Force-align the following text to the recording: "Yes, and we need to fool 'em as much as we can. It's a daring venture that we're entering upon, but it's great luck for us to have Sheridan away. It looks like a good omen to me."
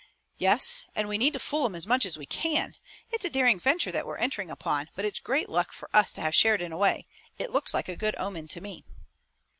"Yes, 0.39 0.87
and 0.95 1.07
we 1.07 1.19
need 1.19 1.33
to 1.33 1.39
fool 1.39 1.67
'em 1.67 1.75
as 1.75 1.85
much 1.85 2.07
as 2.07 2.17
we 2.17 2.25
can. 2.25 2.75
It's 3.11 3.23
a 3.23 3.29
daring 3.29 3.59
venture 3.59 3.91
that 3.91 4.07
we're 4.07 4.17
entering 4.17 4.49
upon, 4.49 4.89
but 4.95 5.05
it's 5.05 5.19
great 5.19 5.47
luck 5.47 5.71
for 5.71 5.91
us 5.93 6.11
to 6.13 6.21
have 6.21 6.33
Sheridan 6.33 6.71
away. 6.71 7.05
It 7.37 7.51
looks 7.51 7.71
like 7.71 7.87
a 7.87 7.95
good 7.95 8.15
omen 8.17 8.47
to 8.47 8.61
me." 8.61 8.83